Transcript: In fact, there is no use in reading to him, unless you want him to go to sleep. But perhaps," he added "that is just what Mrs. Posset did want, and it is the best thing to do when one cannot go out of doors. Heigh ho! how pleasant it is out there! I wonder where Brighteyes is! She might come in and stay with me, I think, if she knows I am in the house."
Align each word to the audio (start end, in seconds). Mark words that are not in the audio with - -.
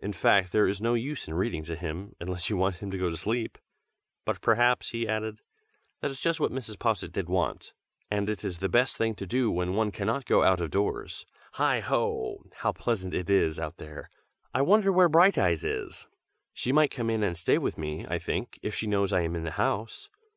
In 0.00 0.12
fact, 0.12 0.52
there 0.52 0.68
is 0.68 0.80
no 0.80 0.94
use 0.94 1.26
in 1.26 1.34
reading 1.34 1.64
to 1.64 1.74
him, 1.74 2.14
unless 2.20 2.48
you 2.48 2.56
want 2.56 2.76
him 2.76 2.92
to 2.92 2.96
go 2.96 3.10
to 3.10 3.16
sleep. 3.16 3.58
But 4.24 4.40
perhaps," 4.40 4.90
he 4.90 5.08
added 5.08 5.40
"that 6.00 6.12
is 6.12 6.20
just 6.20 6.38
what 6.38 6.52
Mrs. 6.52 6.78
Posset 6.78 7.10
did 7.10 7.28
want, 7.28 7.72
and 8.08 8.28
it 8.30 8.44
is 8.44 8.58
the 8.58 8.68
best 8.68 8.96
thing 8.96 9.16
to 9.16 9.26
do 9.26 9.50
when 9.50 9.74
one 9.74 9.90
cannot 9.90 10.26
go 10.26 10.44
out 10.44 10.60
of 10.60 10.70
doors. 10.70 11.26
Heigh 11.54 11.80
ho! 11.80 12.44
how 12.58 12.70
pleasant 12.70 13.14
it 13.14 13.28
is 13.28 13.58
out 13.58 13.78
there! 13.78 14.10
I 14.54 14.62
wonder 14.62 14.92
where 14.92 15.08
Brighteyes 15.08 15.64
is! 15.64 16.06
She 16.52 16.70
might 16.70 16.92
come 16.92 17.10
in 17.10 17.24
and 17.24 17.36
stay 17.36 17.58
with 17.58 17.76
me, 17.76 18.06
I 18.08 18.20
think, 18.20 18.60
if 18.62 18.76
she 18.76 18.86
knows 18.86 19.12
I 19.12 19.22
am 19.22 19.34
in 19.34 19.42
the 19.42 19.50
house." 19.58 20.08